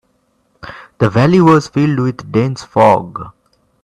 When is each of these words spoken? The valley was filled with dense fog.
The 0.97 1.11
valley 1.11 1.41
was 1.41 1.67
filled 1.67 1.99
with 1.99 2.31
dense 2.31 2.63
fog. 2.63 3.31